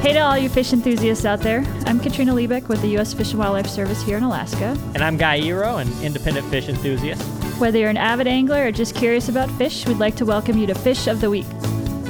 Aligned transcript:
Hey 0.00 0.14
to 0.14 0.20
all 0.20 0.38
you 0.38 0.48
fish 0.48 0.72
enthusiasts 0.72 1.26
out 1.26 1.40
there. 1.40 1.62
I'm 1.84 2.00
Katrina 2.00 2.32
Liebich 2.32 2.68
with 2.68 2.80
the 2.80 2.88
U.S. 2.88 3.12
Fish 3.12 3.32
and 3.32 3.38
Wildlife 3.38 3.66
Service 3.66 4.02
here 4.02 4.16
in 4.16 4.22
Alaska. 4.22 4.78
And 4.94 5.04
I'm 5.04 5.18
Guy 5.18 5.40
Eero, 5.40 5.80
an 5.82 5.92
independent 6.02 6.46
fish 6.46 6.70
enthusiast. 6.70 7.22
Whether 7.60 7.78
you're 7.78 7.90
an 7.90 7.98
avid 7.98 8.26
angler 8.26 8.66
or 8.66 8.72
just 8.72 8.94
curious 8.94 9.28
about 9.28 9.50
fish, 9.52 9.86
we'd 9.86 9.98
like 9.98 10.16
to 10.16 10.24
welcome 10.24 10.56
you 10.56 10.66
to 10.66 10.74
Fish 10.74 11.06
of 11.06 11.20
the 11.20 11.28
Week. 11.28 11.46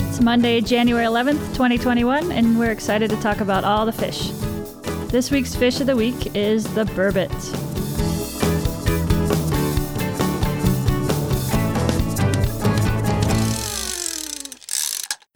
It's 0.09 0.21
Monday, 0.21 0.61
January 0.61 1.05
11th, 1.05 1.41
2021, 1.49 2.31
and 2.31 2.57
we're 2.57 2.71
excited 2.71 3.11
to 3.11 3.21
talk 3.21 3.41
about 3.41 3.65
all 3.65 3.85
the 3.85 3.93
fish. 3.93 4.31
This 5.11 5.33
week's 5.33 5.57
Fish 5.57 5.81
of 5.81 5.89
the 5.89 5.97
Week 5.97 6.37
is 6.37 6.73
the 6.75 6.85
burbot. 6.85 7.62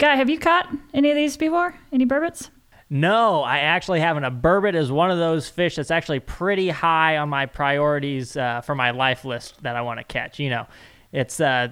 Guy, 0.07 0.15
have 0.15 0.31
you 0.31 0.39
caught 0.39 0.73
any 0.95 1.11
of 1.11 1.17
these 1.17 1.37
before? 1.37 1.75
Any 1.91 2.07
burbots? 2.07 2.51
No, 2.89 3.43
I 3.43 3.59
actually 3.59 3.99
haven't. 3.99 4.23
A 4.23 4.31
burbot 4.31 4.77
is 4.77 4.93
one 4.93 5.11
of 5.11 5.19
those 5.19 5.49
fish 5.49 5.75
that's 5.75 5.91
actually 5.91 6.21
pretty 6.21 6.69
high 6.69 7.17
on 7.17 7.29
my 7.29 7.47
priorities 7.47 8.37
uh, 8.37 8.61
for 8.61 8.77
my 8.77 8.93
life 8.93 9.25
list 9.25 9.65
that 9.65 9.75
I 9.75 9.83
want 9.83 9.99
to 9.99 10.05
catch. 10.05 10.39
You 10.39 10.51
know, 10.51 10.69
it's 11.11 11.41
uh, 11.41 11.71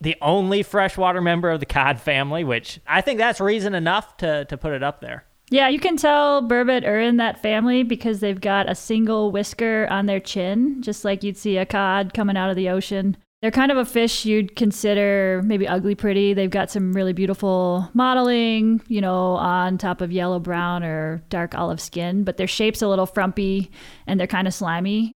the 0.00 0.16
only 0.20 0.64
freshwater 0.64 1.20
member 1.20 1.48
of 1.48 1.60
the 1.60 1.66
cod 1.66 2.00
family, 2.00 2.42
which 2.42 2.80
I 2.88 3.02
think 3.02 3.18
that's 3.20 3.40
reason 3.40 3.72
enough 3.72 4.16
to, 4.16 4.46
to 4.46 4.56
put 4.56 4.72
it 4.72 4.82
up 4.82 5.00
there. 5.00 5.24
Yeah, 5.50 5.68
you 5.68 5.78
can 5.78 5.96
tell 5.96 6.42
burbot 6.42 6.84
are 6.84 6.98
in 6.98 7.18
that 7.18 7.40
family 7.40 7.84
because 7.84 8.18
they've 8.18 8.40
got 8.40 8.68
a 8.68 8.74
single 8.74 9.30
whisker 9.30 9.86
on 9.90 10.06
their 10.06 10.18
chin, 10.18 10.82
just 10.82 11.04
like 11.04 11.22
you'd 11.22 11.36
see 11.36 11.56
a 11.56 11.64
cod 11.64 12.14
coming 12.14 12.36
out 12.36 12.50
of 12.50 12.56
the 12.56 12.68
ocean. 12.68 13.16
They're 13.46 13.52
kind 13.52 13.70
of 13.70 13.78
a 13.78 13.84
fish 13.84 14.24
you'd 14.24 14.56
consider 14.56 15.40
maybe 15.44 15.68
ugly 15.68 15.94
pretty. 15.94 16.34
They've 16.34 16.50
got 16.50 16.68
some 16.68 16.92
really 16.92 17.12
beautiful 17.12 17.88
modeling, 17.94 18.82
you 18.88 19.00
know, 19.00 19.36
on 19.36 19.78
top 19.78 20.00
of 20.00 20.10
yellow 20.10 20.40
brown 20.40 20.82
or 20.82 21.22
dark 21.28 21.54
olive 21.54 21.80
skin, 21.80 22.24
but 22.24 22.38
their 22.38 22.48
shape's 22.48 22.82
a 22.82 22.88
little 22.88 23.06
frumpy 23.06 23.70
and 24.04 24.18
they're 24.18 24.26
kind 24.26 24.48
of 24.48 24.52
slimy. 24.52 25.12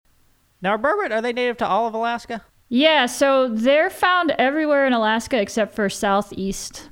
Now, 0.61 0.71
are 0.71 0.77
burbot, 0.77 1.11
are 1.11 1.21
they 1.21 1.31
native 1.31 1.55
to 1.59 1.67
all 1.67 1.87
of 1.87 1.93
Alaska? 1.93 2.43
Yeah, 2.67 3.05
so 3.05 3.47
they're 3.47 3.89
found 3.89 4.31
everywhere 4.31 4.85
in 4.85 4.91
Alaska 4.91 5.39
except 5.39 5.73
for 5.73 5.87
southeast 5.87 6.89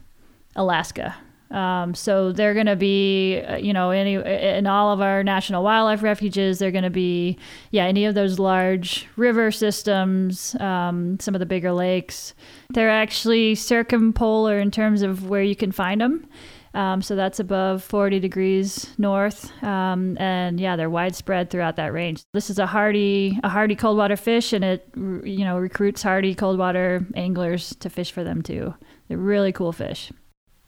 Alaska. 0.56 1.18
Um, 1.52 1.94
so 1.94 2.32
they're 2.32 2.54
going 2.54 2.66
to 2.66 2.76
be, 2.76 3.42
uh, 3.42 3.58
you 3.58 3.72
know, 3.72 3.92
any 3.92 4.16
in 4.16 4.68
all 4.68 4.92
of 4.92 5.02
our 5.02 5.24
national 5.24 5.64
wildlife 5.64 6.02
refuges. 6.02 6.60
They're 6.60 6.72
going 6.72 6.84
to 6.84 6.90
be, 6.90 7.38
yeah, 7.72 7.86
any 7.86 8.06
of 8.06 8.16
those 8.16 8.40
large 8.40 9.08
river 9.16 9.52
systems, 9.52 10.56
um, 10.60 11.20
some 11.20 11.36
of 11.36 11.40
the 11.40 11.46
bigger 11.46 11.72
lakes. 11.72 12.34
They're 12.74 12.90
actually 12.90 13.56
circumpolar 13.56 14.60
in 14.60 14.72
terms 14.72 15.02
of 15.02 15.30
where 15.30 15.44
you 15.44 15.56
can 15.56 15.72
find 15.72 16.02
them. 16.02 16.28
Um, 16.74 17.02
so 17.02 17.16
that's 17.16 17.40
above 17.40 17.84
40 17.84 18.20
degrees 18.20 18.94
north, 18.98 19.50
um, 19.64 20.18
and 20.20 20.60
yeah, 20.60 20.76
they're 20.76 20.90
widespread 20.90 21.50
throughout 21.50 21.78
that 21.78 21.94
range. 21.94 22.24
This 22.34 22.50
is 22.50 22.60
a 22.60 22.66
hardy, 22.66 23.40
a 23.46 23.50
hardy 23.50 23.76
cold 23.76 23.98
water 23.98 24.18
fish, 24.18 24.52
and 24.52 24.66
it, 24.66 24.86
you 24.94 25.46
know, 25.46 25.58
recruits 25.58 26.04
hardy 26.04 26.36
cold 26.36 26.58
water 26.58 27.06
anglers 27.16 27.74
to 27.78 27.90
fish 27.90 28.12
for 28.12 28.26
them 28.26 28.42
too. 28.42 28.74
They're 29.08 29.18
really 29.18 29.54
cool 29.54 29.72
fish. 29.72 30.12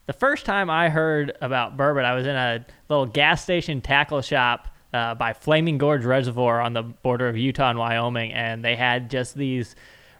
The 0.08 0.14
first 0.14 0.46
time 0.46 0.70
I 0.70 0.88
heard 0.88 1.38
about 1.42 1.76
burbot, 1.76 2.06
I 2.06 2.16
was 2.16 2.26
in 2.26 2.34
a 2.34 2.66
little 2.88 3.06
gas 3.06 3.44
station 3.44 3.82
tackle 3.82 4.22
shop 4.22 4.70
uh, 4.94 5.16
by 5.16 5.34
Flaming 5.34 5.78
Gorge 5.78 6.06
Reservoir 6.06 6.62
on 6.62 6.72
the 6.72 6.82
border 6.82 7.28
of 7.28 7.36
Utah 7.36 7.72
and 7.72 7.78
Wyoming, 7.78 8.32
and 8.32 8.64
they 8.64 8.78
had 8.78 9.10
just 9.10 9.36
these 9.36 9.76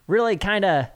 really 0.06 0.36
kind 0.36 0.66
of 0.66 0.88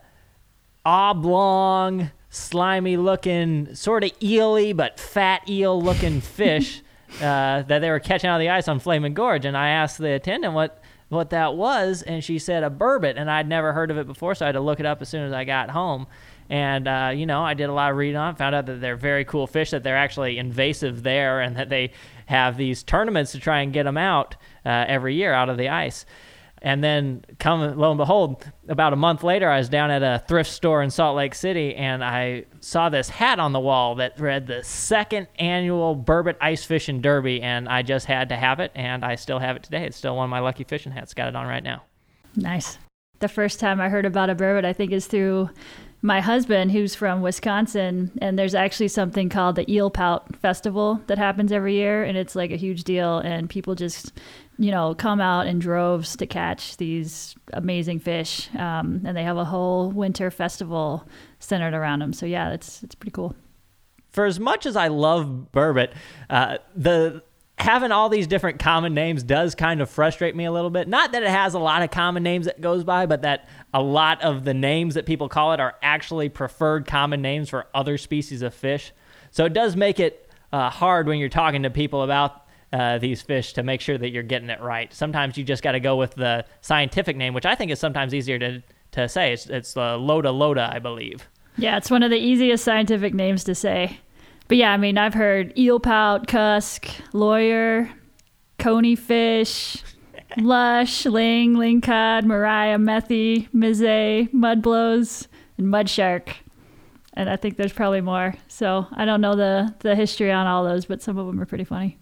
oblong, 0.85 2.11
slimy 2.29 2.97
looking, 2.97 3.73
sort 3.75 4.03
of 4.03 4.11
eely 4.19 4.75
but 4.75 4.99
fat 4.99 5.49
eel 5.49 5.81
looking 5.81 6.19
fish 6.21 6.81
uh, 7.21 7.61
that 7.61 7.79
they 7.79 7.89
were 7.89 8.01
catching 8.01 8.29
out 8.29 8.35
of 8.35 8.41
the 8.41 8.49
ice 8.49 8.67
on 8.67 8.79
Flaming 8.79 9.13
Gorge. 9.13 9.45
And 9.45 9.55
I 9.55 9.69
asked 9.69 9.99
the 9.99 10.11
attendant 10.11 10.53
what 10.53 10.83
what 11.07 11.29
that 11.29 11.55
was, 11.55 12.01
and 12.01 12.23
she 12.23 12.39
said 12.39 12.63
a 12.63 12.69
burbot, 12.69 13.15
and 13.17 13.29
I'd 13.29 13.47
never 13.47 13.73
heard 13.73 13.91
of 13.91 13.97
it 13.97 14.07
before, 14.07 14.33
so 14.33 14.45
I 14.45 14.47
had 14.47 14.53
to 14.53 14.61
look 14.61 14.79
it 14.79 14.85
up 14.85 15.01
as 15.01 15.09
soon 15.09 15.23
as 15.23 15.33
I 15.33 15.43
got 15.43 15.69
home. 15.69 16.07
And, 16.49 16.87
uh, 16.87 17.11
you 17.15 17.25
know, 17.25 17.43
I 17.43 17.53
did 17.53 17.69
a 17.69 17.73
lot 17.73 17.91
of 17.91 17.97
reading 17.97 18.17
on 18.17 18.33
it, 18.33 18.37
found 18.37 18.55
out 18.55 18.65
that 18.65 18.81
they're 18.81 18.97
very 18.97 19.23
cool 19.23 19.47
fish, 19.47 19.71
that 19.71 19.83
they're 19.83 19.97
actually 19.97 20.37
invasive 20.37 21.03
there, 21.03 21.39
and 21.39 21.55
that 21.55 21.69
they 21.69 21.91
have 22.25 22.57
these 22.57 22.83
tournaments 22.83 23.31
to 23.31 23.39
try 23.39 23.61
and 23.61 23.71
get 23.71 23.83
them 23.83 23.97
out 23.97 24.35
uh, 24.65 24.85
every 24.87 25.15
year 25.15 25.33
out 25.33 25.49
of 25.49 25.57
the 25.57 25.69
ice. 25.69 26.05
And 26.63 26.83
then, 26.83 27.25
come 27.39 27.75
lo 27.75 27.89
and 27.89 27.97
behold, 27.97 28.45
about 28.67 28.93
a 28.93 28.95
month 28.95 29.23
later, 29.23 29.49
I 29.49 29.57
was 29.57 29.67
down 29.67 29.89
at 29.89 30.03
a 30.03 30.23
thrift 30.27 30.51
store 30.51 30.83
in 30.83 30.91
Salt 30.91 31.15
Lake 31.15 31.33
City, 31.33 31.73
and 31.73 32.03
I 32.03 32.45
saw 32.59 32.89
this 32.89 33.09
hat 33.09 33.39
on 33.39 33.51
the 33.51 33.59
wall 33.59 33.95
that 33.95 34.19
read 34.19 34.45
the 34.45 34.63
second 34.63 35.27
annual 35.39 35.95
Burbot 35.95 36.35
Ice 36.39 36.63
Fishing 36.63 37.01
Derby, 37.01 37.41
and 37.41 37.67
I 37.67 37.81
just 37.81 38.05
had 38.05 38.29
to 38.29 38.35
have 38.35 38.59
it, 38.59 38.71
and 38.75 39.03
I 39.03 39.15
still 39.15 39.39
have 39.39 39.55
it 39.55 39.63
today. 39.63 39.85
It's 39.85 39.97
still 39.97 40.15
one 40.15 40.25
of 40.25 40.29
my 40.29 40.39
lucky 40.39 40.63
fishing 40.63 40.91
hats. 40.91 41.15
Got 41.15 41.29
it 41.29 41.35
on 41.35 41.47
right 41.47 41.63
now. 41.63 41.81
Nice. 42.35 42.77
The 43.19 43.27
first 43.27 43.59
time 43.59 43.81
I 43.81 43.89
heard 43.89 44.05
about 44.05 44.29
a 44.29 44.35
burbot, 44.35 44.63
I 44.63 44.73
think, 44.73 44.91
is 44.91 45.07
through 45.07 45.49
my 46.01 46.19
husband, 46.19 46.71
who's 46.71 46.95
from 46.95 47.21
Wisconsin, 47.21 48.11
and 48.21 48.37
there's 48.37 48.55
actually 48.55 48.87
something 48.87 49.29
called 49.29 49.55
the 49.55 49.71
Eel 49.71 49.91
Pout 49.91 50.35
Festival 50.35 50.99
that 51.07 51.19
happens 51.19 51.51
every 51.51 51.75
year, 51.75 52.03
and 52.03 52.17
it's 52.17 52.35
like 52.35 52.51
a 52.51 52.55
huge 52.55 52.83
deal, 52.83 53.19
and 53.19 53.49
people 53.49 53.75
just, 53.75 54.11
you 54.57 54.71
know, 54.71 54.95
come 54.95 55.21
out 55.21 55.45
in 55.45 55.59
droves 55.59 56.15
to 56.17 56.25
catch 56.25 56.77
these 56.77 57.35
amazing 57.53 57.99
fish, 57.99 58.49
um, 58.55 59.01
and 59.05 59.15
they 59.15 59.23
have 59.23 59.37
a 59.37 59.45
whole 59.45 59.91
winter 59.91 60.31
festival 60.31 61.07
centered 61.39 61.75
around 61.75 61.99
them. 61.99 62.13
So 62.13 62.25
yeah, 62.25 62.51
it's 62.51 62.81
it's 62.81 62.95
pretty 62.95 63.11
cool. 63.11 63.35
For 64.09 64.25
as 64.25 64.39
much 64.39 64.65
as 64.65 64.75
I 64.75 64.87
love 64.87 65.47
burbot, 65.53 65.93
uh, 66.29 66.57
the 66.75 67.23
having 67.57 67.91
all 67.91 68.09
these 68.09 68.27
different 68.27 68.59
common 68.59 68.93
names 68.93 69.23
does 69.23 69.55
kind 69.55 69.81
of 69.81 69.89
frustrate 69.89 70.35
me 70.35 70.45
a 70.45 70.51
little 70.51 70.69
bit. 70.69 70.87
Not 70.87 71.11
that 71.11 71.23
it 71.23 71.29
has 71.29 71.53
a 71.53 71.59
lot 71.59 71.83
of 71.83 71.91
common 71.91 72.23
names 72.23 72.45
that 72.45 72.59
goes 72.59 72.83
by, 72.83 73.05
but 73.05 73.21
that 73.21 73.47
a 73.73 73.81
lot 73.81 74.21
of 74.21 74.43
the 74.43 74.53
names 74.53 74.95
that 74.95 75.05
people 75.05 75.29
call 75.29 75.53
it 75.53 75.59
are 75.59 75.75
actually 75.81 76.29
preferred 76.29 76.87
common 76.87 77.21
names 77.21 77.49
for 77.49 77.67
other 77.73 77.97
species 77.97 78.41
of 78.41 78.53
fish. 78.53 78.91
So 79.29 79.45
it 79.45 79.53
does 79.53 79.75
make 79.75 79.99
it 79.99 80.29
uh, 80.51 80.69
hard 80.69 81.07
when 81.07 81.19
you're 81.19 81.29
talking 81.29 81.63
to 81.63 81.69
people 81.69 82.03
about 82.03 82.47
uh, 82.73 82.97
these 82.97 83.21
fish 83.21 83.53
to 83.53 83.63
make 83.63 83.81
sure 83.81 83.97
that 83.97 84.09
you're 84.09 84.23
getting 84.23 84.49
it 84.49 84.61
right. 84.61 84.93
Sometimes 84.93 85.37
you 85.37 85.43
just 85.43 85.61
got 85.63 85.73
to 85.73 85.79
go 85.79 85.97
with 85.97 86.15
the 86.15 86.45
scientific 86.61 87.15
name, 87.15 87.33
which 87.33 87.45
I 87.45 87.55
think 87.55 87.71
is 87.71 87.79
sometimes 87.79 88.13
easier 88.13 88.39
to, 88.39 88.63
to 88.91 89.09
say. 89.09 89.33
It's, 89.33 89.45
it's 89.47 89.73
the 89.73 89.97
Lota 89.97 90.31
lota, 90.31 90.69
I 90.71 90.79
believe. 90.79 91.27
Yeah, 91.57 91.77
it's 91.77 91.91
one 91.91 92.01
of 92.01 92.11
the 92.11 92.17
easiest 92.17 92.63
scientific 92.63 93.13
names 93.13 93.43
to 93.43 93.55
say. 93.55 93.99
But 94.51 94.57
yeah, 94.57 94.73
I 94.73 94.75
mean, 94.75 94.97
I've 94.97 95.13
heard 95.13 95.57
eel 95.57 95.79
pout, 95.79 96.27
cusk, 96.27 96.89
lawyer, 97.13 97.89
coney 98.59 98.97
fish, 98.97 99.77
lush, 100.35 101.05
ling, 101.05 101.53
lingcod, 101.53 102.25
mariah, 102.25 102.77
methy, 102.77 103.49
mize, 103.51 104.29
mudblows, 104.31 105.27
and 105.57 105.67
mudshark. 105.67 106.33
And 107.13 107.29
I 107.29 107.37
think 107.37 107.55
there's 107.55 107.71
probably 107.71 108.01
more. 108.01 108.35
So 108.49 108.87
I 108.91 109.05
don't 109.05 109.21
know 109.21 109.37
the, 109.37 109.73
the 109.79 109.95
history 109.95 110.33
on 110.33 110.47
all 110.47 110.65
those, 110.65 110.83
but 110.83 111.01
some 111.01 111.17
of 111.17 111.27
them 111.27 111.39
are 111.39 111.45
pretty 111.45 111.63
funny. 111.63 111.97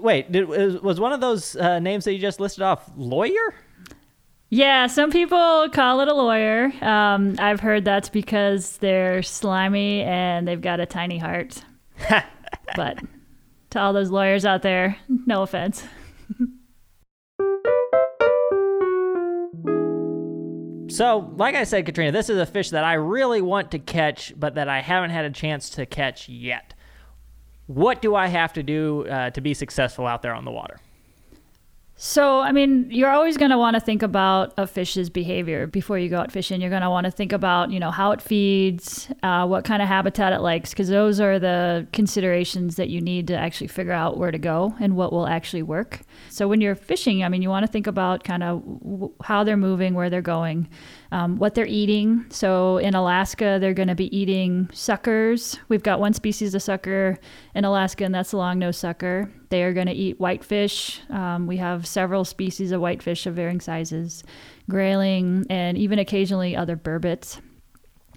Wait, 0.00 0.32
did, 0.32 0.48
was 0.48 0.98
one 0.98 1.12
of 1.12 1.20
those 1.20 1.54
uh, 1.54 1.78
names 1.78 2.06
that 2.06 2.12
you 2.12 2.18
just 2.18 2.40
listed 2.40 2.64
off 2.64 2.90
lawyer? 2.96 3.54
Yeah, 4.50 4.88
some 4.88 5.12
people 5.12 5.68
call 5.72 6.00
it 6.00 6.08
a 6.08 6.14
lawyer. 6.14 6.72
Um, 6.82 7.36
I've 7.38 7.60
heard 7.60 7.84
that's 7.84 8.08
because 8.08 8.78
they're 8.78 9.22
slimy 9.22 10.02
and 10.02 10.48
they've 10.48 10.60
got 10.60 10.80
a 10.80 10.86
tiny 10.86 11.18
heart. 11.18 11.62
but 12.76 12.98
to 13.70 13.80
all 13.80 13.92
those 13.92 14.10
lawyers 14.10 14.44
out 14.44 14.62
there, 14.62 14.96
no 15.08 15.42
offense. 15.42 15.84
So, 20.88 21.32
like 21.36 21.56
I 21.56 21.64
said, 21.64 21.86
Katrina, 21.86 22.12
this 22.12 22.30
is 22.30 22.38
a 22.38 22.46
fish 22.46 22.70
that 22.70 22.84
I 22.84 22.94
really 22.94 23.42
want 23.42 23.72
to 23.72 23.80
catch, 23.80 24.32
but 24.38 24.54
that 24.54 24.68
I 24.68 24.80
haven't 24.80 25.10
had 25.10 25.24
a 25.24 25.30
chance 25.30 25.70
to 25.70 25.86
catch 25.86 26.28
yet. 26.28 26.74
What 27.66 28.00
do 28.00 28.14
I 28.14 28.28
have 28.28 28.52
to 28.52 28.62
do 28.62 29.06
uh, 29.08 29.30
to 29.30 29.40
be 29.40 29.54
successful 29.54 30.06
out 30.06 30.22
there 30.22 30.34
on 30.34 30.44
the 30.44 30.52
water? 30.52 30.78
So, 31.96 32.40
I 32.40 32.50
mean, 32.50 32.88
you're 32.90 33.10
always 33.10 33.36
going 33.36 33.52
to 33.52 33.58
want 33.58 33.74
to 33.74 33.80
think 33.80 34.02
about 34.02 34.52
a 34.58 34.66
fish's 34.66 35.08
behavior 35.08 35.68
before 35.68 35.96
you 35.96 36.08
go 36.08 36.18
out 36.18 36.32
fishing. 36.32 36.60
You're 36.60 36.70
going 36.70 36.82
to 36.82 36.90
want 36.90 37.04
to 37.04 37.10
think 37.10 37.32
about, 37.32 37.70
you 37.70 37.78
know, 37.78 37.92
how 37.92 38.10
it 38.10 38.20
feeds, 38.20 39.08
uh, 39.22 39.46
what 39.46 39.64
kind 39.64 39.80
of 39.80 39.86
habitat 39.86 40.32
it 40.32 40.40
likes, 40.40 40.70
because 40.70 40.88
those 40.88 41.20
are 41.20 41.38
the 41.38 41.86
considerations 41.92 42.74
that 42.76 42.88
you 42.88 43.00
need 43.00 43.28
to 43.28 43.36
actually 43.36 43.68
figure 43.68 43.92
out 43.92 44.18
where 44.18 44.32
to 44.32 44.38
go 44.38 44.74
and 44.80 44.96
what 44.96 45.12
will 45.12 45.28
actually 45.28 45.62
work. 45.62 46.00
So, 46.30 46.48
when 46.48 46.60
you're 46.60 46.74
fishing, 46.74 47.22
I 47.22 47.28
mean, 47.28 47.42
you 47.42 47.48
want 47.48 47.64
to 47.64 47.70
think 47.70 47.86
about 47.86 48.24
kind 48.24 48.42
of 48.42 48.62
w- 48.64 49.12
how 49.22 49.44
they're 49.44 49.56
moving, 49.56 49.94
where 49.94 50.10
they're 50.10 50.20
going 50.20 50.68
um, 51.14 51.36
what 51.36 51.54
they're 51.54 51.64
eating. 51.64 52.26
So 52.30 52.78
in 52.78 52.96
Alaska, 52.96 53.58
they're 53.60 53.72
going 53.72 53.88
to 53.88 53.94
be 53.94 54.14
eating 54.14 54.68
suckers. 54.72 55.56
We've 55.68 55.82
got 55.82 56.00
one 56.00 56.12
species 56.12 56.56
of 56.56 56.62
sucker 56.62 57.18
in 57.54 57.64
Alaska, 57.64 58.04
and 58.04 58.12
that's 58.12 58.32
the 58.32 58.36
long-nosed 58.36 58.80
sucker. 58.80 59.30
They 59.54 59.62
are 59.62 59.72
going 59.72 59.86
to 59.86 59.92
eat 59.92 60.18
whitefish. 60.18 61.00
Um, 61.10 61.46
we 61.46 61.58
have 61.58 61.86
several 61.86 62.24
species 62.24 62.72
of 62.72 62.80
whitefish 62.80 63.24
of 63.24 63.36
varying 63.36 63.60
sizes, 63.60 64.24
grayling, 64.68 65.46
and 65.48 65.78
even 65.78 66.00
occasionally 66.00 66.56
other 66.56 66.76
burbots. 66.76 67.40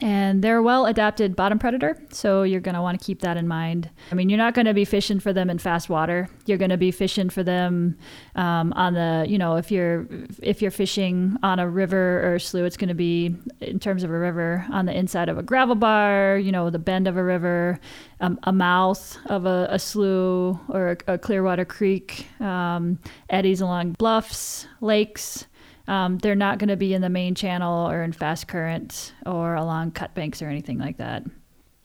And 0.01 0.43
they're 0.43 0.57
a 0.57 0.63
well 0.63 0.85
adapted 0.85 1.35
bottom 1.35 1.57
predator, 1.57 1.97
so 2.11 2.43
you're 2.43 2.61
going 2.61 2.75
to 2.75 2.81
want 2.81 2.99
to 2.99 3.05
keep 3.05 3.21
that 3.21 3.37
in 3.37 3.47
mind. 3.47 3.89
I 4.11 4.15
mean, 4.15 4.29
you're 4.29 4.37
not 4.37 4.53
going 4.53 4.65
to 4.65 4.73
be 4.73 4.85
fishing 4.85 5.19
for 5.19 5.33
them 5.33 5.49
in 5.49 5.57
fast 5.57 5.89
water. 5.89 6.29
You're 6.45 6.57
going 6.57 6.69
to 6.69 6.77
be 6.77 6.91
fishing 6.91 7.29
for 7.29 7.43
them 7.43 7.97
um, 8.35 8.73
on 8.73 8.93
the, 8.93 9.25
you 9.27 9.37
know, 9.37 9.55
if 9.55 9.71
you're 9.71 10.07
if 10.41 10.61
you're 10.61 10.71
fishing 10.71 11.37
on 11.41 11.59
a 11.59 11.67
river 11.67 12.21
or 12.23 12.35
a 12.35 12.39
slough, 12.39 12.65
it's 12.65 12.77
going 12.77 12.89
to 12.89 12.95
be 12.95 13.35
in 13.61 13.79
terms 13.79 14.03
of 14.03 14.11
a 14.11 14.17
river 14.17 14.65
on 14.71 14.85
the 14.85 14.95
inside 14.95 15.29
of 15.29 15.37
a 15.37 15.43
gravel 15.43 15.75
bar, 15.75 16.37
you 16.37 16.51
know, 16.51 16.69
the 16.69 16.79
bend 16.79 17.07
of 17.07 17.17
a 17.17 17.23
river, 17.23 17.79
um, 18.19 18.39
a 18.43 18.53
mouth 18.53 19.17
of 19.25 19.45
a, 19.45 19.67
a 19.71 19.79
slough 19.79 20.59
or 20.69 20.91
a, 21.07 21.13
a 21.13 21.17
Clearwater 21.17 21.65
Creek, 21.65 22.27
um, 22.39 22.99
eddies 23.29 23.61
along 23.61 23.93
bluffs, 23.93 24.67
lakes. 24.81 25.45
Um, 25.87 26.17
they're 26.17 26.35
not 26.35 26.59
going 26.59 26.69
to 26.69 26.77
be 26.77 26.93
in 26.93 27.01
the 27.01 27.09
main 27.09 27.35
channel 27.35 27.89
or 27.89 28.03
in 28.03 28.11
fast 28.11 28.47
current 28.47 29.13
or 29.25 29.55
along 29.55 29.91
cut 29.91 30.13
banks 30.13 30.41
or 30.41 30.47
anything 30.47 30.77
like 30.77 30.97
that. 30.97 31.23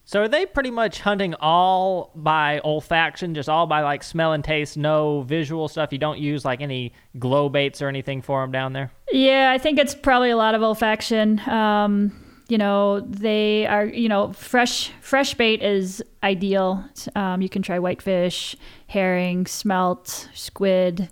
So 0.05 0.21
are 0.21 0.29
they 0.29 0.45
pretty 0.45 0.71
much 0.71 1.01
hunting 1.01 1.35
all 1.35 2.11
by 2.15 2.61
olfaction, 2.65 3.35
just 3.35 3.49
all 3.49 3.67
by 3.67 3.83
like 3.83 4.03
smell 4.03 4.33
and 4.33 4.43
taste, 4.43 4.77
no 4.77 5.23
visual 5.23 5.69
stuff? 5.69 5.93
You 5.93 5.99
don't 5.99 6.19
use 6.19 6.45
like 6.45 6.61
any 6.61 6.93
glow 7.19 7.49
baits 7.49 7.81
or 7.81 7.89
anything 7.89 8.21
for 8.21 8.43
them 8.43 8.51
down 8.51 8.73
there? 8.73 8.91
Yeah, 9.13 9.53
I 9.53 9.59
think 9.59 9.79
it's 9.79 9.95
probably 9.95 10.31
a 10.31 10.37
lot 10.37 10.55
of 10.55 10.61
olfaction. 10.61 11.47
Um, 11.47 12.13
you 12.49 12.59
know, 12.59 13.01
they 13.01 13.67
are, 13.67 13.87
you 13.87 14.09
know, 14.09 14.33
fresh 14.33 14.91
fresh 15.01 15.35
bait 15.35 15.63
is 15.63 16.03
ideal. 16.23 16.85
Um, 17.15 17.41
you 17.41 17.49
can 17.49 17.63
try 17.63 17.79
whitefish, 17.79 18.57
herring, 18.89 19.47
smelt, 19.47 20.29
squid. 20.35 21.09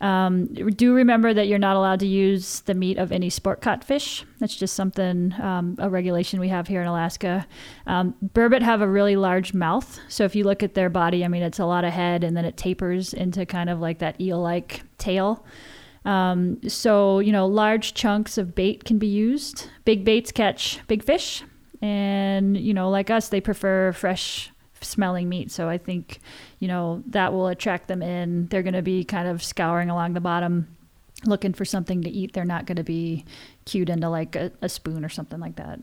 Um, 0.00 0.46
do 0.52 0.94
remember 0.94 1.32
that 1.32 1.46
you're 1.46 1.58
not 1.58 1.76
allowed 1.76 2.00
to 2.00 2.06
use 2.06 2.60
the 2.60 2.74
meat 2.74 2.98
of 2.98 3.12
any 3.12 3.30
sport 3.30 3.60
caught 3.60 3.84
fish. 3.84 4.24
That's 4.38 4.56
just 4.56 4.74
something, 4.74 5.32
um, 5.40 5.76
a 5.78 5.88
regulation 5.88 6.40
we 6.40 6.48
have 6.48 6.66
here 6.68 6.82
in 6.82 6.86
Alaska. 6.86 7.46
Um, 7.86 8.14
burbot 8.34 8.62
have 8.62 8.82
a 8.82 8.88
really 8.88 9.16
large 9.16 9.54
mouth. 9.54 9.98
So 10.08 10.24
if 10.24 10.34
you 10.34 10.44
look 10.44 10.62
at 10.62 10.74
their 10.74 10.90
body, 10.90 11.24
I 11.24 11.28
mean, 11.28 11.42
it's 11.42 11.58
a 11.58 11.66
lot 11.66 11.84
of 11.84 11.92
head 11.92 12.24
and 12.24 12.36
then 12.36 12.44
it 12.44 12.56
tapers 12.56 13.14
into 13.14 13.46
kind 13.46 13.70
of 13.70 13.80
like 13.80 13.98
that 14.00 14.20
eel 14.20 14.40
like 14.40 14.82
tail. 14.98 15.44
Um, 16.04 16.60
so, 16.68 17.20
you 17.20 17.32
know, 17.32 17.46
large 17.46 17.94
chunks 17.94 18.36
of 18.36 18.54
bait 18.54 18.84
can 18.84 18.98
be 18.98 19.06
used. 19.06 19.68
Big 19.84 20.04
baits 20.04 20.32
catch 20.32 20.80
big 20.86 21.02
fish. 21.02 21.42
And, 21.80 22.56
you 22.56 22.74
know, 22.74 22.90
like 22.90 23.10
us, 23.10 23.28
they 23.28 23.40
prefer 23.40 23.92
fresh 23.92 24.50
smelling 24.84 25.28
meat. 25.28 25.50
So 25.50 25.68
I 25.68 25.78
think, 25.78 26.20
you 26.58 26.68
know, 26.68 27.02
that 27.06 27.32
will 27.32 27.48
attract 27.48 27.88
them 27.88 28.02
in. 28.02 28.46
They're 28.48 28.62
going 28.62 28.74
to 28.74 28.82
be 28.82 29.04
kind 29.04 29.28
of 29.28 29.42
scouring 29.42 29.90
along 29.90 30.14
the 30.14 30.20
bottom 30.20 30.68
looking 31.26 31.54
for 31.54 31.64
something 31.64 32.02
to 32.02 32.10
eat. 32.10 32.32
They're 32.32 32.44
not 32.44 32.66
going 32.66 32.76
to 32.76 32.84
be 32.84 33.24
cued 33.64 33.88
into 33.88 34.08
like 34.08 34.36
a, 34.36 34.52
a 34.60 34.68
spoon 34.68 35.04
or 35.04 35.08
something 35.08 35.40
like 35.40 35.56
that 35.56 35.80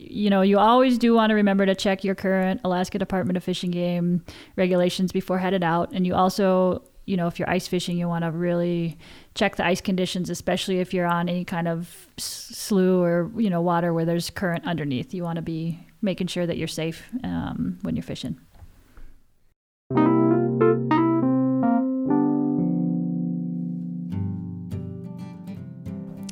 you 0.00 0.30
know, 0.30 0.40
you 0.40 0.58
always 0.58 0.98
do 0.98 1.14
want 1.14 1.30
to 1.30 1.34
remember 1.34 1.66
to 1.66 1.74
check 1.74 2.04
your 2.04 2.14
current 2.14 2.60
Alaska 2.64 2.98
Department 2.98 3.36
of 3.36 3.44
Fish 3.44 3.62
and 3.62 3.72
Game 3.72 4.24
regulations 4.56 5.12
before 5.12 5.38
headed 5.38 5.62
out. 5.62 5.90
And 5.92 6.06
you 6.06 6.14
also, 6.14 6.82
you 7.04 7.16
know, 7.16 7.26
if 7.26 7.38
you're 7.38 7.50
ice 7.50 7.68
fishing, 7.68 7.98
you 7.98 8.08
want 8.08 8.24
to 8.24 8.30
really 8.30 8.96
check 9.34 9.56
the 9.56 9.66
ice 9.66 9.80
conditions, 9.80 10.30
especially 10.30 10.80
if 10.80 10.94
you're 10.94 11.06
on 11.06 11.28
any 11.28 11.44
kind 11.44 11.68
of 11.68 12.08
slough 12.16 13.02
or, 13.02 13.30
you 13.36 13.50
know, 13.50 13.60
water 13.60 13.92
where 13.92 14.06
there's 14.06 14.30
current 14.30 14.64
underneath. 14.66 15.12
You 15.12 15.22
want 15.22 15.36
to 15.36 15.42
be 15.42 15.78
making 16.02 16.26
sure 16.26 16.46
that 16.46 16.56
you're 16.56 16.68
safe 16.68 17.08
um, 17.24 17.78
when 17.82 17.96
you're 17.96 18.02
fishing. 18.02 18.38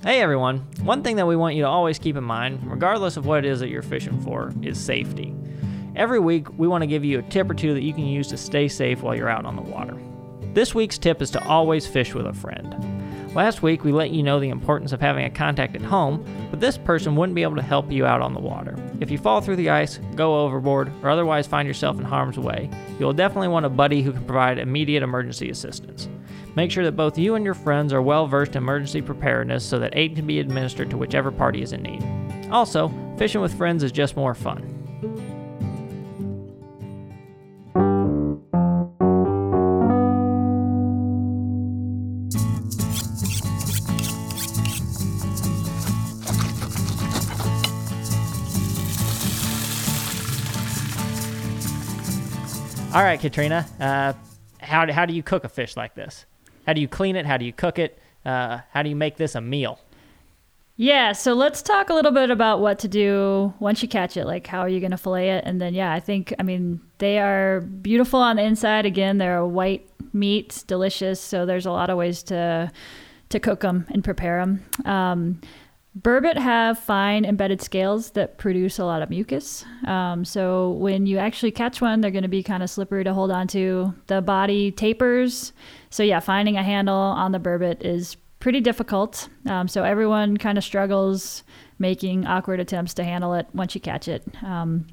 Hey 0.04 0.22
everyone, 0.22 0.60
one 0.80 1.02
thing 1.02 1.16
that 1.16 1.26
we 1.26 1.36
want 1.36 1.54
you 1.54 1.62
to 1.62 1.68
always 1.68 1.98
keep 1.98 2.16
in 2.16 2.24
mind, 2.24 2.60
regardless 2.70 3.18
of 3.18 3.26
what 3.26 3.44
it 3.44 3.44
is 3.44 3.60
that 3.60 3.68
you're 3.68 3.82
fishing 3.82 4.18
for, 4.20 4.54
is 4.62 4.80
safety. 4.80 5.34
Every 5.96 6.18
week, 6.18 6.56
we 6.56 6.66
want 6.66 6.82
to 6.82 6.86
give 6.86 7.04
you 7.04 7.18
a 7.18 7.22
tip 7.22 7.50
or 7.50 7.54
two 7.54 7.74
that 7.74 7.82
you 7.82 7.92
can 7.92 8.06
use 8.06 8.28
to 8.28 8.36
stay 8.36 8.68
safe 8.68 9.02
while 9.02 9.14
you're 9.14 9.28
out 9.28 9.44
on 9.44 9.56
the 9.56 9.62
water. 9.62 9.98
This 10.54 10.74
week's 10.74 10.96
tip 10.96 11.20
is 11.20 11.30
to 11.32 11.44
always 11.44 11.86
fish 11.86 12.14
with 12.14 12.26
a 12.26 12.32
friend. 12.32 13.34
Last 13.34 13.62
week, 13.62 13.84
we 13.84 13.92
let 13.92 14.10
you 14.10 14.22
know 14.22 14.40
the 14.40 14.48
importance 14.48 14.92
of 14.92 15.00
having 15.00 15.26
a 15.26 15.30
contact 15.30 15.76
at 15.76 15.82
home, 15.82 16.24
but 16.50 16.60
this 16.60 16.78
person 16.78 17.14
wouldn't 17.14 17.36
be 17.36 17.42
able 17.42 17.56
to 17.56 17.62
help 17.62 17.92
you 17.92 18.06
out 18.06 18.22
on 18.22 18.32
the 18.32 18.40
water. 18.40 18.76
If 19.00 19.12
you 19.12 19.18
fall 19.18 19.40
through 19.40 19.56
the 19.56 19.70
ice, 19.70 19.98
go 20.16 20.40
overboard, 20.40 20.90
or 21.02 21.10
otherwise 21.10 21.46
find 21.46 21.68
yourself 21.68 21.98
in 21.98 22.04
harm's 22.04 22.38
way, 22.38 22.68
you'll 22.98 23.12
definitely 23.12 23.48
want 23.48 23.64
a 23.64 23.70
buddy 23.70 24.02
who 24.02 24.12
can 24.12 24.24
provide 24.24 24.58
immediate 24.58 25.04
emergency 25.04 25.50
assistance. 25.50 26.08
Make 26.56 26.72
sure 26.72 26.84
that 26.84 26.96
both 26.96 27.16
you 27.16 27.36
and 27.36 27.44
your 27.44 27.54
friends 27.54 27.92
are 27.92 28.02
well 28.02 28.26
versed 28.26 28.56
in 28.56 28.64
emergency 28.64 29.00
preparedness 29.00 29.64
so 29.64 29.78
that 29.78 29.96
aid 29.96 30.16
can 30.16 30.26
be 30.26 30.40
administered 30.40 30.90
to 30.90 30.96
whichever 30.96 31.30
party 31.30 31.62
is 31.62 31.72
in 31.72 31.82
need. 31.82 32.04
Also, 32.50 32.92
fishing 33.16 33.40
with 33.40 33.54
friends 33.54 33.84
is 33.84 33.92
just 33.92 34.16
more 34.16 34.34
fun. 34.34 34.74
All 52.98 53.04
right, 53.04 53.20
Katrina. 53.20 53.64
Uh, 53.78 54.12
how, 54.58 54.90
how 54.92 55.06
do 55.06 55.14
you 55.14 55.22
cook 55.22 55.44
a 55.44 55.48
fish 55.48 55.76
like 55.76 55.94
this? 55.94 56.26
How 56.66 56.72
do 56.72 56.80
you 56.80 56.88
clean 56.88 57.14
it? 57.14 57.26
How 57.26 57.36
do 57.36 57.44
you 57.44 57.52
cook 57.52 57.78
it? 57.78 57.96
Uh, 58.26 58.58
how 58.72 58.82
do 58.82 58.88
you 58.88 58.96
make 58.96 59.16
this 59.16 59.36
a 59.36 59.40
meal? 59.40 59.78
Yeah, 60.74 61.12
so 61.12 61.34
let's 61.34 61.62
talk 61.62 61.90
a 61.90 61.94
little 61.94 62.10
bit 62.10 62.28
about 62.30 62.58
what 62.60 62.80
to 62.80 62.88
do 62.88 63.54
once 63.60 63.82
you 63.82 63.88
catch 63.88 64.16
it. 64.16 64.24
Like, 64.24 64.48
how 64.48 64.58
are 64.58 64.68
you 64.68 64.80
going 64.80 64.90
to 64.90 64.96
fillet 64.96 65.30
it? 65.30 65.44
And 65.46 65.60
then, 65.60 65.74
yeah, 65.74 65.92
I 65.92 66.00
think, 66.00 66.34
I 66.40 66.42
mean, 66.42 66.80
they 66.98 67.20
are 67.20 67.60
beautiful 67.60 68.18
on 68.18 68.34
the 68.34 68.42
inside. 68.42 68.84
Again, 68.84 69.18
they're 69.18 69.38
a 69.38 69.46
white 69.46 69.88
meat, 70.12 70.64
delicious. 70.66 71.20
So 71.20 71.46
there's 71.46 71.66
a 71.66 71.70
lot 71.70 71.90
of 71.90 71.98
ways 71.98 72.24
to 72.24 72.72
to 73.28 73.38
cook 73.38 73.60
them 73.60 73.86
and 73.90 74.02
prepare 74.02 74.40
them. 74.40 74.64
Um, 74.84 75.40
Burbot 75.98 76.36
have 76.36 76.78
fine 76.78 77.24
embedded 77.24 77.60
scales 77.60 78.10
that 78.10 78.38
produce 78.38 78.78
a 78.78 78.84
lot 78.84 79.02
of 79.02 79.10
mucus. 79.10 79.64
Um, 79.86 80.24
so 80.24 80.70
when 80.72 81.06
you 81.06 81.18
actually 81.18 81.50
catch 81.50 81.80
one, 81.80 82.00
they're 82.00 82.10
going 82.10 82.22
to 82.22 82.28
be 82.28 82.42
kind 82.42 82.62
of 82.62 82.70
slippery 82.70 83.04
to 83.04 83.14
hold 83.14 83.30
on 83.30 83.48
to. 83.48 83.94
The 84.06 84.22
body 84.22 84.70
tapers. 84.70 85.52
So 85.90 86.02
yeah, 86.02 86.20
finding 86.20 86.56
a 86.56 86.62
handle 86.62 86.94
on 86.94 87.32
the 87.32 87.40
burbot 87.40 87.84
is 87.84 88.16
pretty 88.38 88.60
difficult. 88.60 89.28
Um, 89.46 89.66
so 89.66 89.82
everyone 89.82 90.36
kind 90.36 90.58
of 90.58 90.64
struggles 90.64 91.42
making 91.78 92.26
awkward 92.26 92.60
attempts 92.60 92.94
to 92.94 93.04
handle 93.04 93.34
it 93.34 93.46
once 93.52 93.74
you 93.74 93.80
catch 93.80 94.08
it. 94.08 94.22
Um, 94.42 94.86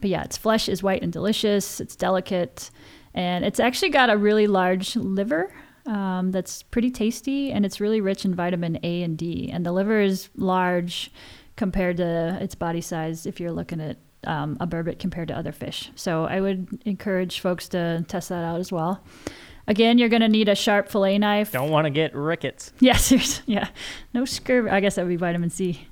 but 0.00 0.10
yeah, 0.10 0.24
its 0.24 0.36
flesh 0.36 0.68
is 0.68 0.82
white 0.82 1.02
and 1.02 1.12
delicious. 1.12 1.80
It's 1.80 1.96
delicate, 1.96 2.70
and 3.14 3.44
it's 3.44 3.60
actually 3.60 3.90
got 3.90 4.10
a 4.10 4.16
really 4.16 4.46
large 4.46 4.96
liver 4.96 5.52
um, 5.88 6.30
that's 6.30 6.62
pretty 6.62 6.90
tasty 6.90 7.50
and 7.50 7.64
it's 7.64 7.80
really 7.80 8.00
rich 8.00 8.24
in 8.24 8.34
vitamin 8.34 8.78
A 8.82 9.02
and 9.02 9.16
D. 9.16 9.50
And 9.52 9.64
the 9.64 9.72
liver 9.72 10.00
is 10.00 10.28
large 10.36 11.10
compared 11.56 11.96
to 11.96 12.38
its 12.40 12.54
body 12.54 12.80
size 12.80 13.26
if 13.26 13.40
you're 13.40 13.52
looking 13.52 13.80
at 13.80 13.96
um, 14.24 14.56
a 14.60 14.66
burbot 14.66 14.98
compared 14.98 15.28
to 15.28 15.36
other 15.36 15.52
fish. 15.52 15.90
So 15.94 16.24
I 16.24 16.40
would 16.40 16.82
encourage 16.84 17.40
folks 17.40 17.68
to 17.70 18.04
test 18.06 18.28
that 18.28 18.44
out 18.44 18.60
as 18.60 18.70
well. 18.70 19.02
Again, 19.68 19.98
you're 19.98 20.08
going 20.08 20.22
to 20.22 20.28
need 20.28 20.48
a 20.48 20.54
sharp 20.54 20.88
fillet 20.88 21.18
knife. 21.18 21.52
Don't 21.52 21.70
want 21.70 21.84
to 21.84 21.90
get 21.90 22.14
rickets. 22.14 22.72
Yes, 22.80 23.42
yeah. 23.46 23.68
No 24.14 24.24
scurvy. 24.24 24.70
I 24.70 24.80
guess 24.80 24.94
that 24.94 25.02
would 25.02 25.10
be 25.10 25.16
vitamin 25.16 25.50
C. 25.50 25.86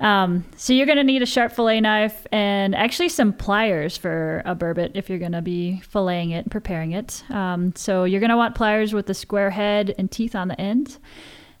Um, 0.00 0.46
so 0.56 0.72
you're 0.72 0.86
going 0.86 0.96
to 0.96 1.04
need 1.04 1.20
a 1.20 1.26
sharp 1.26 1.52
fillet 1.52 1.80
knife 1.80 2.26
and 2.32 2.74
actually 2.74 3.10
some 3.10 3.34
pliers 3.34 3.98
for 3.98 4.42
a 4.46 4.56
burbot 4.56 4.92
if 4.94 5.10
you're 5.10 5.18
going 5.18 5.32
to 5.32 5.42
be 5.42 5.82
filleting 5.92 6.30
it 6.30 6.44
and 6.44 6.50
preparing 6.50 6.92
it. 6.92 7.22
Um, 7.28 7.74
so 7.76 8.04
you're 8.04 8.20
going 8.20 8.30
to 8.30 8.36
want 8.36 8.54
pliers 8.54 8.94
with 8.94 9.10
a 9.10 9.14
square 9.14 9.50
head 9.50 9.94
and 9.98 10.10
teeth 10.10 10.34
on 10.34 10.48
the 10.48 10.58
end. 10.58 10.96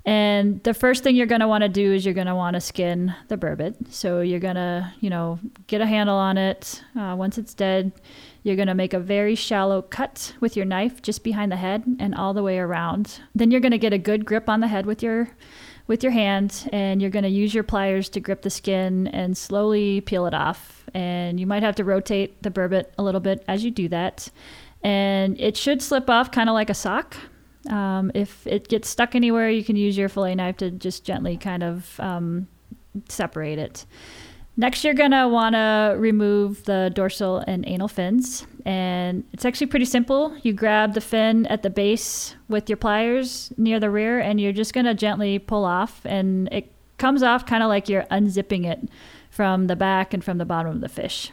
And 0.06 0.62
the 0.62 0.72
first 0.72 1.04
thing 1.04 1.16
you're 1.16 1.26
going 1.26 1.42
to 1.42 1.48
want 1.48 1.62
to 1.62 1.68
do 1.68 1.92
is 1.92 2.02
you're 2.06 2.14
going 2.14 2.28
to 2.28 2.34
want 2.34 2.54
to 2.54 2.62
skin 2.62 3.14
the 3.28 3.36
burbot. 3.36 3.92
So 3.92 4.22
you're 4.22 4.40
going 4.40 4.54
to, 4.54 4.90
you 5.00 5.10
know, 5.10 5.38
get 5.66 5.82
a 5.82 5.86
handle 5.86 6.16
on 6.16 6.38
it. 6.38 6.82
Uh, 6.98 7.14
once 7.18 7.36
it's 7.36 7.52
dead, 7.52 7.92
you're 8.42 8.56
going 8.56 8.68
to 8.68 8.74
make 8.74 8.94
a 8.94 9.00
very 9.00 9.34
shallow 9.34 9.82
cut 9.82 10.34
with 10.40 10.56
your 10.56 10.66
knife 10.66 11.02
just 11.02 11.24
behind 11.24 11.52
the 11.52 11.56
head 11.56 11.84
and 11.98 12.14
all 12.14 12.34
the 12.34 12.42
way 12.42 12.58
around. 12.58 13.20
Then 13.34 13.50
you're 13.50 13.60
going 13.60 13.72
to 13.72 13.78
get 13.78 13.92
a 13.92 13.98
good 13.98 14.24
grip 14.24 14.48
on 14.48 14.60
the 14.60 14.68
head 14.68 14.86
with 14.86 15.02
your 15.02 15.30
with 15.86 16.02
your 16.02 16.12
hand 16.12 16.68
and 16.70 17.00
you're 17.00 17.10
going 17.10 17.24
to 17.24 17.30
use 17.30 17.54
your 17.54 17.64
pliers 17.64 18.10
to 18.10 18.20
grip 18.20 18.42
the 18.42 18.50
skin 18.50 19.06
and 19.08 19.36
slowly 19.36 20.02
peel 20.02 20.26
it 20.26 20.34
off. 20.34 20.84
And 20.94 21.40
you 21.40 21.46
might 21.46 21.62
have 21.62 21.76
to 21.76 21.84
rotate 21.84 22.42
the 22.42 22.50
burbot 22.50 22.86
a 22.98 23.02
little 23.02 23.20
bit 23.20 23.42
as 23.48 23.64
you 23.64 23.70
do 23.70 23.88
that. 23.88 24.30
And 24.82 25.40
it 25.40 25.56
should 25.56 25.82
slip 25.82 26.08
off 26.08 26.30
kind 26.30 26.48
of 26.48 26.54
like 26.54 26.70
a 26.70 26.74
sock. 26.74 27.16
Um, 27.68 28.12
if 28.14 28.46
it 28.46 28.68
gets 28.68 28.88
stuck 28.88 29.14
anywhere, 29.14 29.50
you 29.50 29.64
can 29.64 29.76
use 29.76 29.96
your 29.96 30.08
fillet 30.08 30.34
knife 30.34 30.58
to 30.58 30.70
just 30.70 31.04
gently 31.04 31.36
kind 31.36 31.62
of 31.62 31.98
um, 31.98 32.46
separate 33.08 33.58
it. 33.58 33.86
Next, 34.60 34.82
you're 34.82 34.92
want 35.28 35.54
to 35.54 35.94
remove 35.96 36.64
the 36.64 36.90
dorsal 36.92 37.44
and 37.46 37.64
anal 37.68 37.86
fins. 37.86 38.44
And 38.66 39.22
it's 39.32 39.44
actually 39.44 39.68
pretty 39.68 39.84
simple. 39.84 40.36
You 40.42 40.52
grab 40.52 40.94
the 40.94 41.00
fin 41.00 41.46
at 41.46 41.62
the 41.62 41.70
base 41.70 42.34
with 42.48 42.68
your 42.68 42.76
pliers 42.76 43.52
near 43.56 43.78
the 43.78 43.88
rear, 43.88 44.18
and 44.18 44.40
you're 44.40 44.52
just 44.52 44.72
to 44.86 44.94
gently 44.94 45.38
pull 45.38 45.64
off. 45.64 46.00
And 46.04 46.48
it 46.50 46.72
comes 46.98 47.22
off 47.22 47.46
kind 47.46 47.62
of 47.62 47.68
like 47.68 47.88
you're 47.88 48.02
unzipping 48.10 48.66
it 48.66 48.80
from 49.30 49.68
the 49.68 49.76
back 49.76 50.12
and 50.12 50.24
from 50.24 50.38
the 50.38 50.44
bottom 50.44 50.72
of 50.72 50.80
the 50.80 50.88
fish. 50.88 51.30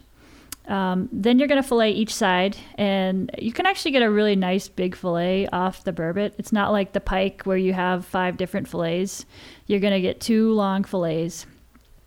Um, 0.67 1.09
then 1.11 1.39
you're 1.39 1.47
to 1.61 1.67
fillet 1.67 1.93
each 1.93 2.13
side, 2.13 2.55
and 2.75 3.31
you 3.39 3.51
can 3.51 3.65
actually 3.65 3.91
get 3.91 4.03
a 4.03 4.09
really 4.09 4.35
nice 4.35 4.67
big 4.67 4.95
fillet 4.95 5.47
off 5.47 5.83
the 5.83 5.93
burbot. 5.93 6.33
It's 6.37 6.51
not 6.51 6.71
like 6.71 6.93
the 6.93 7.01
pike 7.01 7.41
where 7.45 7.57
you 7.57 7.73
have 7.73 8.05
five 8.05 8.37
different 8.37 8.67
fillets. 8.67 9.25
You're 9.65 9.79
to 9.93 10.01
get 10.01 10.21
two 10.21 10.53
long 10.53 10.83
fillets, 10.83 11.47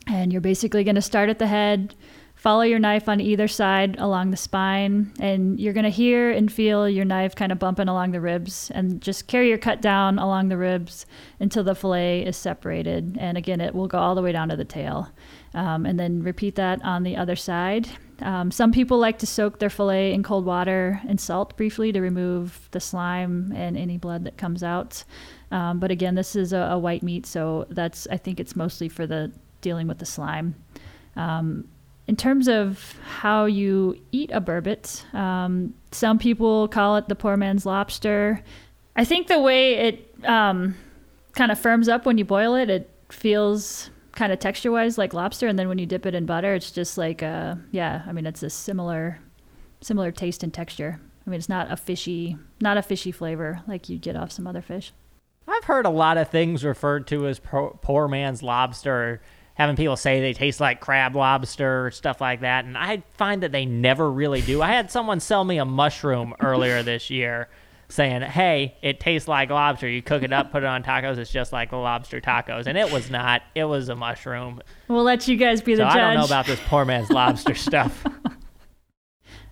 and 0.09 0.33
you're 0.33 0.41
basically 0.41 0.85
going 0.85 0.95
to 0.95 1.03
start 1.03 1.29
at 1.29 1.39
the 1.39 1.47
head, 1.47 1.95
follow 2.35 2.63
your 2.63 2.79
knife 2.79 3.09
on 3.09 3.21
either 3.21 3.49
side 3.49 3.97
along 3.99 4.31
the 4.31 4.37
spine, 4.37 5.13
and 5.21 5.59
you're 5.61 5.73
going 5.73 5.85
to 5.85 5.91
hear 5.91 6.31
and 6.31 6.53
feel 6.53 6.89
your 6.89 7.05
knife 7.05 7.35
kind 7.35 7.53
of 7.53 7.59
bumping 7.59 7.89
along 7.89 8.13
the 8.13 8.21
ribs, 8.21 8.71
and 8.75 9.01
just 9.01 9.27
carry 9.27 9.49
your 9.49 9.59
cut 9.59 9.83
down 9.83 10.19
along 10.19 10.49
the 10.49 10.57
ribs 10.57 11.05
until 11.41 11.65
the 11.65 11.75
fillet 11.75 12.25
is 12.25 12.37
separated. 12.37 13.17
And 13.21 13.37
again, 13.37 13.61
it 13.61 13.75
will 13.75 13.89
go 13.89 13.99
all 13.99 14.15
the 14.15 14.23
way 14.23 14.33
down 14.33 14.49
to 14.49 14.57
the 14.57 14.65
tail. 14.65 15.09
Um, 15.55 15.87
and 15.87 15.99
then 15.99 16.23
repeat 16.23 16.57
that 16.57 16.83
on 16.85 17.03
the 17.03 17.17
other 17.17 17.35
side. 17.35 17.89
Um, 18.21 18.51
some 18.51 18.73
people 18.73 18.99
like 18.99 19.19
to 19.21 19.27
soak 19.27 19.59
their 19.59 19.71
fillet 19.71 20.13
in 20.13 20.23
cold 20.23 20.45
water 20.45 21.01
and 21.09 21.21
salt 21.21 21.57
briefly 21.57 21.93
to 21.93 22.01
remove 22.01 22.69
the 22.73 22.81
slime 22.81 23.53
and 23.55 23.77
any 23.77 23.97
blood 23.97 24.25
that 24.25 24.37
comes 24.37 24.63
out. 24.63 25.05
Um, 25.51 25.79
but 25.79 25.91
again, 25.91 26.15
this 26.17 26.37
is 26.37 26.53
a, 26.53 26.59
a, 26.59 26.79
white 26.79 27.03
meat, 27.03 27.25
so 27.25 27.67
that's 27.71 28.07
I 28.11 28.19
think 28.19 28.39
it's 28.39 28.55
mostly 28.55 28.89
for 28.89 29.07
the 29.07 29.33
dealing 29.61 29.89
with 29.89 29.99
the 29.99 30.07
slime. 30.07 30.55
Um, 31.17 31.69
in 32.07 32.17
terms 32.17 32.49
of 32.49 32.95
how 33.05 33.45
you 33.45 34.01
eat 34.13 34.31
a 34.33 34.41
burbot, 34.41 35.13
um, 35.15 35.75
some 35.93 36.19
people 36.19 36.69
call 36.69 36.97
it 36.97 37.09
the 37.09 37.15
poor 37.15 37.37
man's 37.37 37.67
lobster. 37.67 38.43
I 38.97 39.05
think 39.05 39.27
the 39.27 39.41
way 39.41 39.75
it 39.75 40.15
um, 40.25 40.75
kind 41.35 41.53
of 41.53 41.59
firms 41.59 41.89
up 41.89 42.07
when 42.07 42.19
you 42.19 42.25
boil 42.25 42.55
it, 42.55 42.71
it 42.71 42.91
feels 43.11 43.91
kind 44.13 44.33
of 44.33 44.39
texture 44.41 44.73
wise 44.73 44.99
like 44.99 45.15
lobster 45.15 45.47
and 45.47 45.57
then 45.57 45.69
when 45.69 45.79
you 45.79 45.87
dip 45.87 46.05
it 46.05 46.13
in 46.13 46.27
butter 46.27 46.53
it's 46.53 46.73
just 46.73 46.99
like 46.99 47.23
uh 47.23 47.55
yeah 47.71 48.03
i 48.07 48.11
mean 48.11 48.27
it's 48.27 48.43
a 48.43 48.51
similar 48.51 49.21
similar 49.81 50.11
taste 50.11 50.43
and 50.43 50.53
texture 50.53 51.01
i 51.25 51.31
mean 51.31 51.39
it's 51.39 51.49
not 51.49 51.71
a 51.71 51.77
fishy 51.77 52.37
not 52.61 52.77
a 52.77 52.83
fishy 52.83 53.13
flavor 53.13 53.63
like 53.69 53.89
you'd 53.89 54.03
get 54.03 54.17
off 54.17 54.33
some 54.33 54.45
other 54.45 54.61
fish 54.61 54.93
i've 55.47 55.65
heard 55.65 55.87
a 55.87 55.91
lot 55.91 56.19
of 56.19 56.29
things 56.29 56.65
referred 56.65 57.07
to 57.07 57.29
as 57.29 57.39
poor 57.39 58.09
man's 58.09 58.43
lobster 58.43 59.23
having 59.59 59.77
people 59.77 59.97
say 59.97 60.21
they 60.21 60.33
taste 60.33 60.61
like 60.61 60.81
crab 60.81 61.15
lobster 61.15 61.91
stuff 61.91 62.21
like 62.21 62.41
that 62.41 62.65
and 62.65 62.79
i 62.79 63.03
find 63.17 63.43
that 63.43 63.53
they 63.53 63.67
never 63.67 64.11
really 64.11 64.41
do 64.41 64.63
i 64.63 64.69
had 64.69 64.91
someone 64.91 65.21
sell 65.21 65.45
me 65.45 65.59
a 65.59 65.65
mushroom 65.65 66.35
earlier 66.41 66.83
this 66.83 67.11
year 67.11 67.49
saying, 67.89 68.23
"Hey, 68.23 68.77
it 68.83 69.01
tastes 69.01 69.29
like 69.29 69.51
lobster. 69.51 69.89
You 69.89 70.03
cook 70.03 70.23
it 70.23 70.33
up, 70.33 70.53
put 70.53 70.63
it 70.63 70.67
on 70.67 70.83
tacos. 70.83 71.19
It's 71.19 71.31
just 71.31 71.53
like 71.53 71.71
the 71.71 71.77
lobster 71.77 72.21
tacos." 72.21 72.67
And 72.67 72.77
it 72.79 72.93
was 72.93 73.11
not. 73.11 73.43
It 73.55 73.65
was 73.65 73.89
a 73.89 73.97
mushroom. 73.97 74.61
We'll 74.89 75.05
let 75.05 75.27
you 75.27 75.37
guys 75.37 75.61
be 75.63 75.75
the 75.75 75.83
so 75.83 75.85
judge. 75.85 75.97
I 75.97 76.15
don't 76.15 76.21
know 76.21 76.27
about 76.27 76.47
this 76.47 76.61
poor 76.67 76.85
man's 76.85 77.11
lobster 77.11 77.55
stuff. 77.55 78.05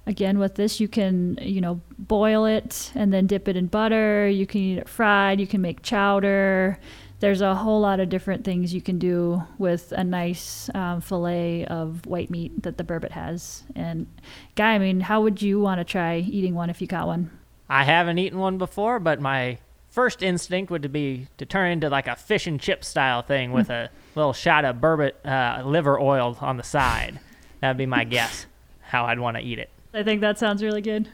Again, 0.06 0.38
with 0.38 0.54
this, 0.54 0.78
you 0.78 0.86
can 0.86 1.38
you 1.40 1.60
know 1.60 1.80
boil 1.98 2.44
it 2.44 2.92
and 2.94 3.12
then 3.12 3.26
dip 3.26 3.48
it 3.48 3.56
in 3.56 3.66
butter. 3.66 4.28
You 4.28 4.46
can 4.46 4.60
eat 4.60 4.78
it 4.78 4.88
fried. 4.88 5.40
You 5.40 5.46
can 5.46 5.60
make 5.60 5.82
chowder. 5.82 6.78
There's 7.20 7.40
a 7.40 7.54
whole 7.54 7.80
lot 7.80 7.98
of 7.98 8.08
different 8.08 8.44
things 8.44 8.74
you 8.74 8.82
can 8.82 8.98
do 8.98 9.42
with 9.58 9.92
a 9.92 10.04
nice 10.04 10.68
um, 10.74 11.00
fillet 11.00 11.64
of 11.66 12.04
white 12.04 12.30
meat 12.30 12.62
that 12.62 12.76
the 12.76 12.84
burbot 12.84 13.12
has. 13.12 13.64
And, 13.74 14.06
guy, 14.54 14.74
I 14.74 14.78
mean, 14.78 15.00
how 15.00 15.22
would 15.22 15.40
you 15.40 15.58
want 15.58 15.80
to 15.80 15.84
try 15.84 16.18
eating 16.18 16.54
one 16.54 16.68
if 16.68 16.80
you 16.80 16.86
got 16.86 17.06
one? 17.06 17.30
I 17.70 17.84
haven't 17.84 18.18
eaten 18.18 18.38
one 18.38 18.58
before, 18.58 19.00
but 19.00 19.20
my 19.20 19.58
first 19.88 20.22
instinct 20.22 20.70
would 20.70 20.92
be 20.92 21.26
to 21.38 21.46
turn 21.46 21.72
into 21.72 21.88
like 21.88 22.06
a 22.06 22.16
fish 22.16 22.46
and 22.46 22.60
chip 22.60 22.84
style 22.84 23.22
thing 23.22 23.50
with 23.50 23.70
a 23.70 23.88
little 24.14 24.34
shot 24.34 24.66
of 24.66 24.76
burbot 24.76 25.12
uh, 25.24 25.66
liver 25.66 25.98
oil 25.98 26.36
on 26.42 26.58
the 26.58 26.62
side. 26.62 27.18
That'd 27.60 27.78
be 27.78 27.86
my 27.86 28.04
guess 28.04 28.44
how 28.82 29.06
I'd 29.06 29.18
want 29.18 29.38
to 29.38 29.42
eat 29.42 29.58
it. 29.58 29.70
I 29.94 30.02
think 30.02 30.20
that 30.20 30.38
sounds 30.38 30.62
really 30.62 30.82
good. 30.82 31.08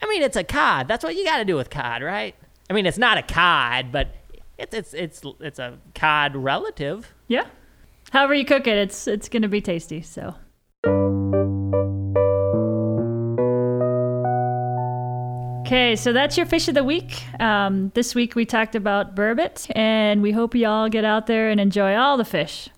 I 0.00 0.06
mean, 0.06 0.22
it's 0.22 0.36
a 0.36 0.44
cod. 0.44 0.86
That's 0.86 1.02
what 1.02 1.16
you 1.16 1.24
got 1.24 1.38
to 1.38 1.44
do 1.44 1.56
with 1.56 1.68
cod, 1.68 2.02
right? 2.02 2.34
I 2.70 2.72
mean, 2.72 2.86
it's 2.86 2.98
not 2.98 3.18
a 3.18 3.22
cod, 3.22 3.90
but 3.92 4.08
it's 4.62 4.74
it's 4.74 4.94
it's 4.94 5.22
it's 5.40 5.58
a 5.58 5.78
cod 5.94 6.36
relative. 6.36 7.12
Yeah. 7.28 7.46
However 8.10 8.34
you 8.34 8.44
cook 8.44 8.66
it, 8.66 8.78
it's 8.78 9.06
it's 9.06 9.28
going 9.28 9.42
to 9.42 9.48
be 9.48 9.60
tasty. 9.60 10.02
So. 10.02 10.34
Okay, 15.66 15.96
so 15.96 16.12
that's 16.12 16.36
your 16.36 16.44
fish 16.44 16.68
of 16.68 16.74
the 16.74 16.84
week. 16.84 17.22
Um, 17.40 17.90
this 17.94 18.14
week 18.14 18.34
we 18.34 18.44
talked 18.44 18.74
about 18.74 19.16
burbot, 19.16 19.70
and 19.74 20.20
we 20.20 20.30
hope 20.30 20.54
you 20.54 20.66
all 20.66 20.90
get 20.90 21.04
out 21.04 21.26
there 21.26 21.48
and 21.48 21.58
enjoy 21.58 21.96
all 21.96 22.18
the 22.18 22.26
fish. 22.26 22.68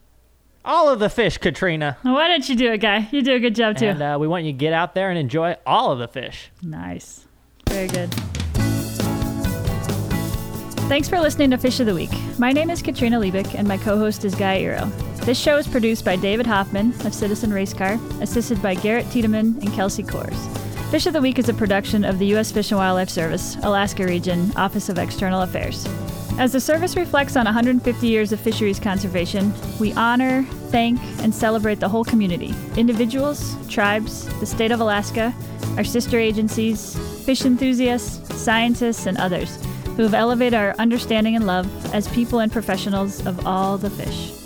All 0.64 0.88
of 0.88 1.00
the 1.00 1.10
fish, 1.10 1.36
Katrina. 1.36 1.98
Why 2.02 2.28
don't 2.28 2.48
you 2.48 2.54
do 2.54 2.72
it, 2.72 2.78
guy? 2.78 3.08
You 3.10 3.20
do 3.20 3.34
a 3.34 3.40
good 3.40 3.54
job 3.54 3.76
too. 3.76 3.86
And 3.86 4.00
uh, 4.00 4.16
we 4.18 4.28
want 4.28 4.44
you 4.44 4.52
to 4.52 4.58
get 4.58 4.72
out 4.72 4.94
there 4.94 5.10
and 5.10 5.18
enjoy 5.18 5.56
all 5.66 5.90
of 5.90 5.98
the 5.98 6.08
fish. 6.08 6.50
Nice. 6.62 7.26
Very 7.68 7.88
good. 7.88 8.14
Thanks 10.86 11.08
for 11.08 11.18
listening 11.18 11.50
to 11.50 11.56
Fish 11.56 11.80
of 11.80 11.86
the 11.86 11.94
Week. 11.94 12.10
My 12.38 12.52
name 12.52 12.68
is 12.68 12.82
Katrina 12.82 13.18
Liebich, 13.18 13.54
and 13.54 13.66
my 13.66 13.78
co 13.78 13.96
host 13.96 14.22
is 14.22 14.34
Guy 14.34 14.60
Eero. 14.60 14.86
This 15.24 15.38
show 15.38 15.56
is 15.56 15.66
produced 15.66 16.04
by 16.04 16.14
David 16.14 16.46
Hoffman 16.46 16.92
of 17.06 17.14
Citizen 17.14 17.54
Race 17.54 17.72
Car, 17.72 17.98
assisted 18.20 18.60
by 18.60 18.74
Garrett 18.74 19.10
Tiedemann 19.10 19.56
and 19.62 19.72
Kelsey 19.72 20.02
Kors. 20.02 20.36
Fish 20.90 21.06
of 21.06 21.14
the 21.14 21.22
Week 21.22 21.38
is 21.38 21.48
a 21.48 21.54
production 21.54 22.04
of 22.04 22.18
the 22.18 22.26
U.S. 22.26 22.52
Fish 22.52 22.70
and 22.70 22.78
Wildlife 22.78 23.08
Service, 23.08 23.56
Alaska 23.62 24.04
Region, 24.04 24.52
Office 24.56 24.90
of 24.90 24.98
External 24.98 25.40
Affairs. 25.40 25.86
As 26.38 26.52
the 26.52 26.60
service 26.60 26.96
reflects 26.96 27.34
on 27.34 27.46
150 27.46 28.06
years 28.06 28.30
of 28.32 28.38
fisheries 28.38 28.78
conservation, 28.78 29.54
we 29.80 29.94
honor, 29.94 30.42
thank, 30.68 31.00
and 31.20 31.34
celebrate 31.34 31.80
the 31.80 31.88
whole 31.88 32.04
community 32.04 32.54
individuals, 32.76 33.56
tribes, 33.68 34.28
the 34.38 34.46
state 34.46 34.70
of 34.70 34.80
Alaska, 34.80 35.34
our 35.78 35.84
sister 35.84 36.18
agencies, 36.18 36.94
fish 37.24 37.46
enthusiasts, 37.46 38.36
scientists, 38.38 39.06
and 39.06 39.16
others 39.16 39.58
who 39.96 40.02
have 40.02 40.14
elevated 40.14 40.54
our 40.54 40.74
understanding 40.78 41.36
and 41.36 41.46
love 41.46 41.66
as 41.94 42.08
people 42.08 42.40
and 42.40 42.52
professionals 42.52 43.24
of 43.26 43.46
all 43.46 43.78
the 43.78 43.90
fish. 43.90 44.43